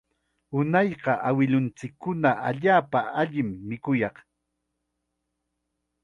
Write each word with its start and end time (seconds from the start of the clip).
Unayqa 0.59 1.13
awilunchikkuna 1.29 2.31
allaapa 2.49 2.99
allim 3.21 3.49
mikuyaq 3.67 4.15